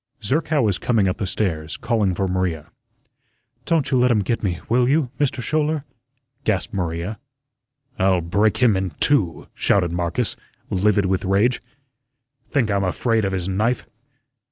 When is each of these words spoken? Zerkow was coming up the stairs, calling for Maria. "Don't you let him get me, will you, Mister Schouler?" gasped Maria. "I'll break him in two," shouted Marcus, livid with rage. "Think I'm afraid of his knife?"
Zerkow 0.23 0.63
was 0.63 0.79
coming 0.79 1.07
up 1.07 1.17
the 1.17 1.27
stairs, 1.27 1.77
calling 1.77 2.15
for 2.15 2.27
Maria. 2.27 2.71
"Don't 3.65 3.91
you 3.91 3.99
let 3.99 4.09
him 4.09 4.23
get 4.23 4.41
me, 4.41 4.59
will 4.67 4.89
you, 4.89 5.11
Mister 5.19 5.43
Schouler?" 5.43 5.83
gasped 6.43 6.73
Maria. 6.73 7.19
"I'll 7.99 8.21
break 8.21 8.57
him 8.57 8.75
in 8.75 8.89
two," 8.99 9.47
shouted 9.53 9.91
Marcus, 9.91 10.35
livid 10.71 11.05
with 11.05 11.23
rage. 11.23 11.61
"Think 12.49 12.71
I'm 12.71 12.83
afraid 12.83 13.25
of 13.25 13.31
his 13.31 13.47
knife?" 13.47 13.85